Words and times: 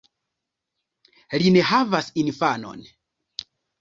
Li 1.43 1.51
ne 1.57 1.63
havas 1.73 2.09
infanon. 2.23 2.83